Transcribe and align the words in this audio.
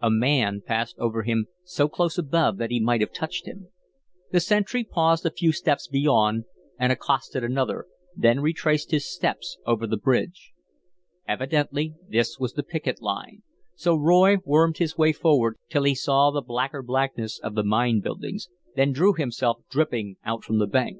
A 0.00 0.08
man 0.10 0.62
passed 0.64 0.98
over 0.98 1.24
him 1.24 1.44
so 1.62 1.88
close 1.90 2.16
above 2.16 2.56
that 2.56 2.70
he 2.70 2.80
might 2.80 3.02
have 3.02 3.12
touched 3.12 3.44
him. 3.46 3.68
The 4.32 4.40
sentry 4.40 4.82
paused 4.82 5.26
a 5.26 5.30
few 5.30 5.50
paces 5.50 5.88
beyond 5.88 6.46
and 6.78 6.90
accosted 6.90 7.44
another, 7.44 7.84
then 8.16 8.40
retraced 8.40 8.92
his 8.92 9.04
steps 9.06 9.58
over 9.66 9.86
the 9.86 9.98
bridge. 9.98 10.52
Evidently 11.28 11.96
this 12.08 12.38
was 12.38 12.54
the 12.54 12.62
picket 12.62 13.02
line, 13.02 13.42
so 13.74 13.94
Roy 13.94 14.38
wormed 14.46 14.78
his 14.78 14.96
way 14.96 15.12
forward 15.12 15.58
till 15.68 15.82
he 15.82 15.94
saw 15.94 16.30
the 16.30 16.40
blacker 16.40 16.82
blackness 16.82 17.38
of 17.38 17.54
the 17.54 17.62
mine 17.62 18.00
buildings, 18.00 18.48
then 18.74 18.90
drew 18.90 19.12
himself 19.12 19.58
dripping 19.68 20.16
out 20.24 20.44
from 20.44 20.56
the 20.58 20.66
bank. 20.66 20.96